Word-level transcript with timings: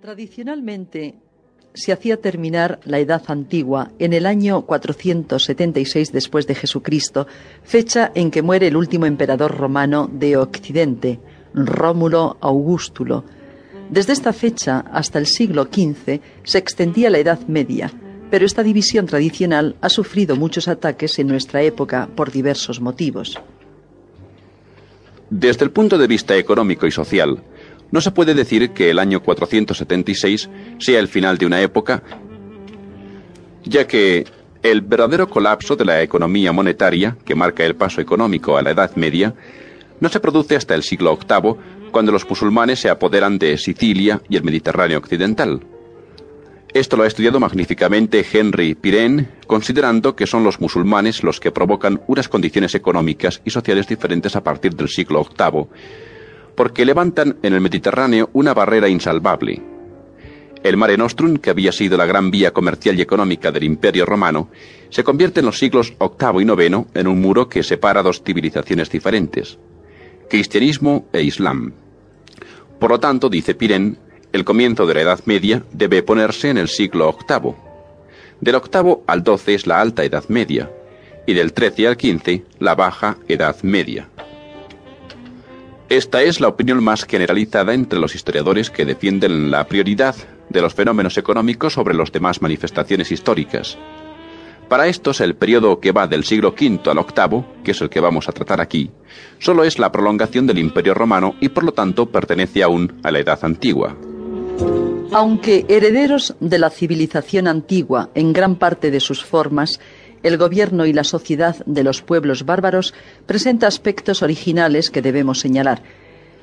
Tradicionalmente 0.00 1.16
se 1.74 1.90
hacía 1.90 2.18
terminar 2.18 2.78
la 2.84 3.00
Edad 3.00 3.22
Antigua 3.26 3.90
en 3.98 4.12
el 4.12 4.26
año 4.26 4.62
476 4.62 6.12
después 6.12 6.46
de 6.46 6.54
Jesucristo, 6.54 7.26
fecha 7.64 8.12
en 8.14 8.30
que 8.30 8.42
muere 8.42 8.68
el 8.68 8.76
último 8.76 9.06
emperador 9.06 9.56
romano 9.56 10.08
de 10.12 10.36
Occidente, 10.36 11.18
Rómulo 11.52 12.36
Augustulo. 12.40 13.24
Desde 13.90 14.12
esta 14.12 14.32
fecha 14.32 14.84
hasta 14.92 15.18
el 15.18 15.26
siglo 15.26 15.64
XV 15.64 16.20
se 16.44 16.58
extendía 16.58 17.10
la 17.10 17.18
Edad 17.18 17.40
Media, 17.48 17.90
pero 18.30 18.46
esta 18.46 18.62
división 18.62 19.06
tradicional 19.06 19.74
ha 19.80 19.88
sufrido 19.88 20.36
muchos 20.36 20.68
ataques 20.68 21.18
en 21.18 21.26
nuestra 21.26 21.62
época 21.62 22.08
por 22.14 22.30
diversos 22.30 22.80
motivos. 22.80 23.36
Desde 25.28 25.64
el 25.64 25.72
punto 25.72 25.98
de 25.98 26.06
vista 26.06 26.36
económico 26.36 26.86
y 26.86 26.92
social, 26.92 27.42
no 27.90 28.00
se 28.00 28.10
puede 28.10 28.34
decir 28.34 28.70
que 28.70 28.90
el 28.90 28.98
año 28.98 29.22
476 29.22 30.50
sea 30.78 31.00
el 31.00 31.08
final 31.08 31.38
de 31.38 31.46
una 31.46 31.60
época, 31.60 32.02
ya 33.64 33.86
que 33.86 34.26
el 34.62 34.80
verdadero 34.80 35.28
colapso 35.28 35.76
de 35.76 35.84
la 35.84 36.02
economía 36.02 36.52
monetaria, 36.52 37.16
que 37.24 37.34
marca 37.34 37.64
el 37.64 37.76
paso 37.76 38.00
económico 38.00 38.56
a 38.56 38.62
la 38.62 38.70
Edad 38.70 38.94
Media, 38.96 39.34
no 40.00 40.08
se 40.08 40.20
produce 40.20 40.56
hasta 40.56 40.74
el 40.74 40.82
siglo 40.82 41.16
VIII, 41.16 41.54
cuando 41.90 42.12
los 42.12 42.28
musulmanes 42.28 42.80
se 42.80 42.90
apoderan 42.90 43.38
de 43.38 43.56
Sicilia 43.56 44.20
y 44.28 44.36
el 44.36 44.44
Mediterráneo 44.44 44.98
occidental. 44.98 45.60
Esto 46.74 46.98
lo 46.98 47.04
ha 47.04 47.06
estudiado 47.06 47.40
magníficamente 47.40 48.24
Henry 48.30 48.74
Pirenne, 48.74 49.28
considerando 49.46 50.14
que 50.14 50.26
son 50.26 50.44
los 50.44 50.60
musulmanes 50.60 51.22
los 51.22 51.40
que 51.40 51.50
provocan 51.50 52.02
unas 52.06 52.28
condiciones 52.28 52.74
económicas 52.74 53.40
y 53.44 53.50
sociales 53.50 53.88
diferentes 53.88 54.36
a 54.36 54.42
partir 54.42 54.74
del 54.74 54.88
siglo 54.88 55.24
VIII, 55.24 55.66
porque 56.58 56.84
levantan 56.84 57.36
en 57.44 57.54
el 57.54 57.60
Mediterráneo 57.60 58.30
una 58.32 58.52
barrera 58.52 58.88
insalvable. 58.88 59.62
El 60.64 60.76
Mare 60.76 60.96
Nostrum, 60.96 61.36
que 61.36 61.50
había 61.50 61.70
sido 61.70 61.96
la 61.96 62.04
gran 62.04 62.32
vía 62.32 62.50
comercial 62.50 62.98
y 62.98 63.02
económica 63.02 63.52
del 63.52 63.62
Imperio 63.62 64.04
Romano, 64.04 64.48
se 64.90 65.04
convierte 65.04 65.38
en 65.38 65.46
los 65.46 65.56
siglos 65.56 65.94
VIII 66.00 66.42
y 66.42 66.64
IX 66.64 66.86
en 66.94 67.06
un 67.06 67.20
muro 67.20 67.48
que 67.48 67.62
separa 67.62 68.02
dos 68.02 68.24
civilizaciones 68.24 68.90
diferentes, 68.90 69.56
cristianismo 70.28 71.06
e 71.12 71.22
islam. 71.22 71.74
Por 72.80 72.90
lo 72.90 72.98
tanto, 72.98 73.28
dice 73.28 73.54
Pirén, 73.54 73.96
el 74.32 74.44
comienzo 74.44 74.84
de 74.84 74.94
la 74.94 75.02
Edad 75.02 75.20
Media 75.26 75.62
debe 75.70 76.02
ponerse 76.02 76.50
en 76.50 76.58
el 76.58 76.66
siglo 76.66 77.16
VIII. 77.16 77.54
Del 78.40 78.56
VIII 78.56 78.96
al 79.06 79.24
XII 79.24 79.54
es 79.54 79.66
la 79.68 79.80
Alta 79.80 80.02
Edad 80.02 80.24
Media, 80.26 80.68
y 81.24 81.34
del 81.34 81.50
XIII 81.56 81.86
al 81.86 81.94
XV 81.94 82.42
la 82.58 82.74
Baja 82.74 83.16
Edad 83.28 83.62
Media. 83.62 84.08
Esta 85.88 86.22
es 86.22 86.38
la 86.40 86.48
opinión 86.48 86.84
más 86.84 87.04
generalizada 87.04 87.72
entre 87.72 87.98
los 87.98 88.14
historiadores 88.14 88.68
que 88.68 88.84
defienden 88.84 89.50
la 89.50 89.66
prioridad 89.66 90.14
de 90.50 90.60
los 90.60 90.74
fenómenos 90.74 91.16
económicos 91.16 91.72
sobre 91.72 91.94
las 91.94 92.12
demás 92.12 92.42
manifestaciones 92.42 93.10
históricas. 93.10 93.78
Para 94.68 94.86
estos, 94.86 95.22
el 95.22 95.34
periodo 95.34 95.80
que 95.80 95.92
va 95.92 96.06
del 96.06 96.24
siglo 96.24 96.50
V 96.50 96.80
al 96.90 96.98
VIII, 96.98 97.44
que 97.64 97.70
es 97.70 97.80
el 97.80 97.88
que 97.88 98.00
vamos 98.00 98.28
a 98.28 98.32
tratar 98.32 98.60
aquí, 98.60 98.90
solo 99.38 99.64
es 99.64 99.78
la 99.78 99.90
prolongación 99.90 100.46
del 100.46 100.58
Imperio 100.58 100.92
Romano 100.92 101.36
y 101.40 101.48
por 101.48 101.64
lo 101.64 101.72
tanto 101.72 102.04
pertenece 102.04 102.62
aún 102.62 103.00
a 103.02 103.10
la 103.10 103.20
Edad 103.20 103.38
Antigua. 103.40 103.96
Aunque 105.10 105.64
herederos 105.70 106.34
de 106.38 106.58
la 106.58 106.68
civilización 106.68 107.48
antigua 107.48 108.10
en 108.14 108.34
gran 108.34 108.56
parte 108.56 108.90
de 108.90 109.00
sus 109.00 109.24
formas, 109.24 109.80
el 110.22 110.36
gobierno 110.36 110.86
y 110.86 110.92
la 110.92 111.04
sociedad 111.04 111.56
de 111.66 111.84
los 111.84 112.02
pueblos 112.02 112.44
bárbaros 112.44 112.94
presenta 113.26 113.66
aspectos 113.66 114.22
originales 114.22 114.90
que 114.90 115.02
debemos 115.02 115.40
señalar. 115.40 115.82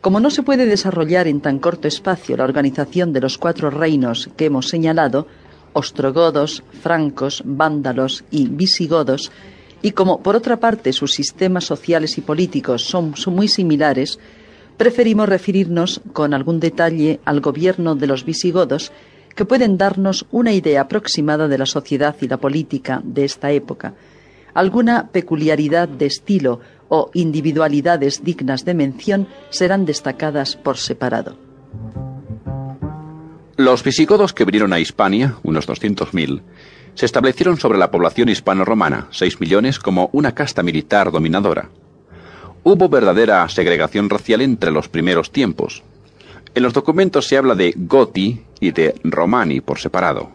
Como 0.00 0.20
no 0.20 0.30
se 0.30 0.42
puede 0.42 0.66
desarrollar 0.66 1.26
en 1.26 1.40
tan 1.40 1.58
corto 1.58 1.88
espacio 1.88 2.36
la 2.36 2.44
organización 2.44 3.12
de 3.12 3.20
los 3.20 3.38
cuatro 3.38 3.70
reinos 3.70 4.30
que 4.36 4.44
hemos 4.46 4.68
señalado, 4.68 5.26
ostrogodos, 5.72 6.62
francos, 6.80 7.42
vándalos 7.44 8.24
y 8.30 8.48
visigodos, 8.48 9.32
y 9.82 9.92
como 9.92 10.22
por 10.22 10.36
otra 10.36 10.58
parte 10.58 10.92
sus 10.92 11.12
sistemas 11.12 11.64
sociales 11.64 12.18
y 12.18 12.20
políticos 12.20 12.84
son, 12.84 13.14
muy 13.26 13.48
similares, 13.48 14.18
preferimos 14.76 15.28
referirnos 15.28 16.00
con 16.12 16.34
algún 16.34 16.60
detalle 16.60 17.20
al 17.24 17.40
gobierno 17.40 17.94
de 17.94 18.06
los 18.06 18.24
visigodos 18.24 18.92
que 19.36 19.44
pueden 19.44 19.78
darnos 19.78 20.26
una 20.32 20.52
idea 20.52 20.80
aproximada 20.80 21.46
de 21.46 21.58
la 21.58 21.66
sociedad 21.66 22.16
y 22.20 22.26
la 22.26 22.38
política 22.38 23.00
de 23.04 23.24
esta 23.24 23.52
época. 23.52 23.94
Alguna 24.54 25.08
peculiaridad 25.12 25.88
de 25.88 26.06
estilo 26.06 26.60
o 26.88 27.10
individualidades 27.12 28.24
dignas 28.24 28.64
de 28.64 28.74
mención 28.74 29.28
serán 29.50 29.84
destacadas 29.84 30.56
por 30.56 30.78
separado. 30.78 31.36
Los 33.56 33.84
visigodos 33.84 34.32
que 34.32 34.44
vinieron 34.44 34.72
a 34.72 34.80
Hispania, 34.80 35.36
unos 35.42 35.68
200.000, 35.68 36.40
se 36.94 37.06
establecieron 37.06 37.58
sobre 37.58 37.78
la 37.78 37.90
población 37.90 38.30
hispano-romana, 38.30 39.08
6 39.10 39.40
millones, 39.40 39.78
como 39.78 40.08
una 40.12 40.34
casta 40.34 40.62
militar 40.62 41.10
dominadora. 41.10 41.68
Hubo 42.62 42.88
verdadera 42.88 43.46
segregación 43.48 44.08
racial 44.08 44.40
entre 44.40 44.70
los 44.70 44.88
primeros 44.88 45.30
tiempos, 45.30 45.82
en 46.56 46.62
los 46.62 46.72
documentos 46.72 47.26
se 47.26 47.36
habla 47.36 47.54
de 47.54 47.74
Goti 47.76 48.40
y 48.60 48.72
de 48.72 48.94
Romani 49.04 49.60
por 49.60 49.78
separado. 49.78 50.30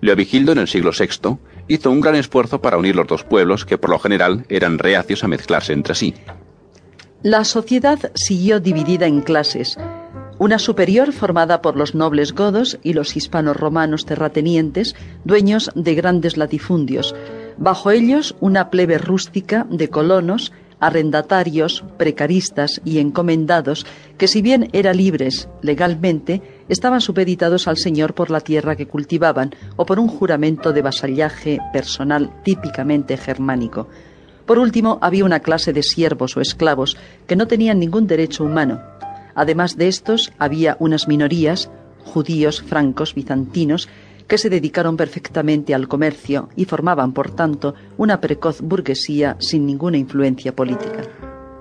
Leovigildo 0.00 0.52
en 0.52 0.58
el 0.58 0.68
siglo 0.68 0.90
VI 0.98 1.38
hizo 1.68 1.90
un 1.90 2.00
gran 2.00 2.14
esfuerzo 2.14 2.60
para 2.60 2.76
unir 2.76 2.94
los 2.94 3.06
dos 3.06 3.24
pueblos 3.24 3.64
que 3.64 3.78
por 3.78 3.90
lo 3.90 3.98
general 3.98 4.44
eran 4.48 4.78
reacios 4.78 5.24
a 5.24 5.28
mezclarse 5.28 5.72
entre 5.72 5.94
sí. 5.94 6.14
La 7.22 7.44
sociedad 7.44 8.12
siguió 8.14 8.60
dividida 8.60 9.06
en 9.06 9.22
clases. 9.22 9.78
Una 10.38 10.58
superior 10.58 11.12
formada 11.12 11.62
por 11.62 11.76
los 11.76 11.94
nobles 11.94 12.34
godos 12.34 12.78
y 12.82 12.92
los 12.92 13.16
hispanos 13.16 13.56
romanos 13.56 14.04
terratenientes, 14.04 14.94
dueños 15.24 15.70
de 15.74 15.94
grandes 15.94 16.36
latifundios. 16.36 17.14
Bajo 17.56 17.90
ellos 17.90 18.36
una 18.40 18.68
plebe 18.68 18.98
rústica 18.98 19.66
de 19.70 19.88
colonos 19.88 20.52
arrendatarios, 20.80 21.82
precaristas 21.96 22.82
y 22.84 22.98
encomendados 22.98 23.86
que 24.18 24.28
si 24.28 24.42
bien 24.42 24.68
eran 24.72 24.98
libres 24.98 25.48
legalmente, 25.62 26.42
estaban 26.68 27.00
supeditados 27.00 27.68
al 27.68 27.76
Señor 27.76 28.14
por 28.14 28.30
la 28.30 28.40
tierra 28.40 28.76
que 28.76 28.86
cultivaban 28.86 29.54
o 29.76 29.86
por 29.86 29.98
un 29.98 30.08
juramento 30.08 30.72
de 30.72 30.82
vasallaje 30.82 31.58
personal 31.72 32.30
típicamente 32.42 33.16
germánico. 33.16 33.88
Por 34.46 34.58
último, 34.58 34.98
había 35.00 35.24
una 35.24 35.40
clase 35.40 35.72
de 35.72 35.82
siervos 35.82 36.36
o 36.36 36.40
esclavos 36.40 36.96
que 37.26 37.36
no 37.36 37.46
tenían 37.46 37.78
ningún 37.78 38.06
derecho 38.06 38.44
humano. 38.44 38.80
Además 39.34 39.76
de 39.76 39.88
estos, 39.88 40.32
había 40.38 40.76
unas 40.80 41.08
minorías, 41.08 41.70
judíos, 42.04 42.62
francos, 42.62 43.14
bizantinos, 43.14 43.88
que 44.28 44.38
se 44.38 44.50
dedicaron 44.50 44.96
perfectamente 44.96 45.74
al 45.74 45.88
comercio 45.88 46.48
y 46.56 46.64
formaban, 46.64 47.12
por 47.12 47.30
tanto, 47.30 47.74
una 47.96 48.20
precoz 48.20 48.60
burguesía 48.60 49.36
sin 49.38 49.66
ninguna 49.66 49.98
influencia 49.98 50.54
política. 50.54 51.02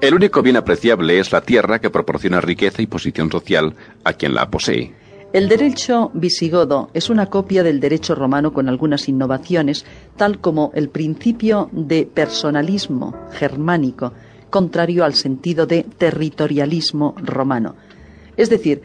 El 0.03 0.15
único 0.15 0.41
bien 0.41 0.57
apreciable 0.57 1.17
es 1.17 1.31
la 1.31 1.39
tierra 1.39 1.79
que 1.79 1.89
proporciona 1.89 2.41
riqueza 2.41 2.81
y 2.81 2.87
posición 2.87 3.31
social 3.31 3.73
a 4.03 4.11
quien 4.11 4.33
la 4.33 4.51
posee. 4.51 4.93
El 5.31 5.47
derecho 5.47 6.11
visigodo 6.13 6.89
es 6.93 7.09
una 7.09 7.27
copia 7.27 7.63
del 7.63 7.79
derecho 7.79 8.13
romano 8.13 8.51
con 8.51 8.67
algunas 8.67 9.07
innovaciones, 9.07 9.85
tal 10.17 10.39
como 10.39 10.73
el 10.75 10.89
principio 10.89 11.69
de 11.71 12.05
personalismo 12.05 13.15
germánico, 13.31 14.11
contrario 14.49 15.05
al 15.05 15.13
sentido 15.13 15.67
de 15.67 15.83
territorialismo 15.83 17.15
romano. 17.23 17.77
Es 18.35 18.49
decir, 18.49 18.81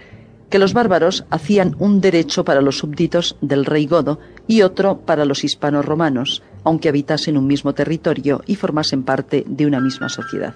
que 0.51 0.61
los 0.61 0.73
bárbaros 0.73 1.25
hacían 1.31 1.75
un 1.81 2.01
derecho 2.01 2.45
para 2.45 2.63
los 2.63 2.79
súbditos 2.79 3.37
del 3.41 3.65
rey 3.65 3.87
godo 3.87 4.21
y 4.47 4.63
otro 4.63 4.99
para 4.99 5.25
los 5.25 5.43
hispanos 5.43 5.85
romanos, 5.85 6.45
aunque 6.63 6.89
habitasen 6.89 7.37
un 7.37 7.49
mismo 7.49 7.75
territorio 7.75 8.41
y 8.47 8.55
formasen 8.55 9.03
parte 9.03 9.43
de 9.49 9.67
una 9.67 9.81
misma 9.81 10.09
sociedad. 10.09 10.55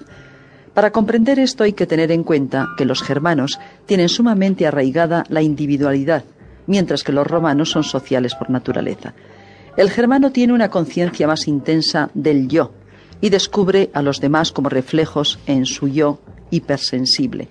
Para 0.75 0.91
comprender 0.91 1.38
esto 1.38 1.65
hay 1.65 1.72
que 1.72 1.87
tener 1.87 2.10
en 2.12 2.25
cuenta 2.25 2.69
que 2.77 2.84
los 2.84 3.03
germanos 3.03 3.59
tienen 3.87 4.09
sumamente 4.09 4.66
arraigada 4.66 5.25
la 5.28 5.43
individualidad, 5.43 6.25
mientras 6.66 7.04
que 7.04 7.13
los 7.13 7.27
romanos 7.27 7.71
son 7.71 7.84
sociales 7.84 8.34
por 8.34 8.51
naturaleza. 8.51 9.15
El 9.77 9.91
germano 9.91 10.33
tiene 10.33 10.53
una 10.53 10.71
conciencia 10.71 11.27
más 11.27 11.48
intensa 11.48 12.10
del 12.15 12.48
yo 12.48 12.72
y 13.21 13.30
descubre 13.30 13.91
a 13.92 14.03
los 14.03 14.21
demás 14.21 14.53
como 14.53 14.69
reflejos 14.69 15.39
en 15.47 15.66
su 15.66 15.89
yo 15.89 16.21
hipersensible 16.51 17.48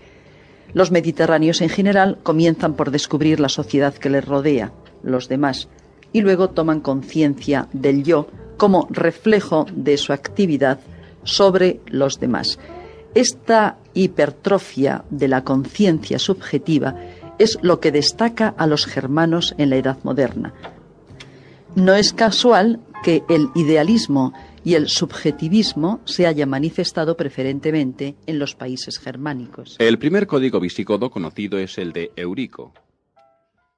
los 0.74 0.92
mediterráneos 0.92 1.62
en 1.62 1.70
general 1.70 2.18
comienzan 2.24 2.76
por 2.76 2.92
descubrir 2.92 3.40
la 3.40 3.50
sociedad 3.50 3.94
que 3.94 4.10
les 4.10 4.26
rodea, 4.26 4.72
los 5.04 5.28
demás, 5.28 5.68
y 6.14 6.22
luego 6.22 6.50
toman 6.50 6.82
conciencia 6.82 7.68
del 7.74 8.04
yo 8.04 8.28
como 8.58 8.88
reflejo 8.90 9.66
de 9.74 9.98
su 9.98 10.14
actividad 10.14 10.80
sobre 11.24 11.80
los 11.88 12.20
demás. 12.20 12.60
Esta 13.14 13.78
hipertrofia 13.94 15.04
de 15.10 15.28
la 15.28 15.44
conciencia 15.44 16.18
subjetiva 16.18 16.96
es 17.40 17.58
lo 17.62 17.80
que 17.80 17.92
destaca 17.92 18.54
a 18.58 18.68
los 18.68 18.86
germanos 18.86 19.54
en 19.58 19.70
la 19.70 19.76
Edad 19.76 19.98
moderna. 20.04 20.54
No 21.76 21.94
es 21.94 22.14
casual 22.14 22.80
que 23.04 23.24
el 23.30 23.50
idealismo 23.56 24.34
y 24.64 24.76
el 24.76 24.88
subjetivismo 24.88 26.00
se 26.06 26.28
haya 26.28 26.46
manifestado 26.46 27.18
preferentemente 27.18 28.16
en 28.28 28.40
los 28.40 28.56
países 28.56 29.00
germánicos. 29.00 29.76
El 29.80 29.98
primer 29.98 30.28
código 30.28 30.60
visigodo 30.60 31.10
conocido 31.10 31.58
es 31.58 31.78
el 31.78 31.94
de 31.94 32.12
Eurico, 32.16 32.74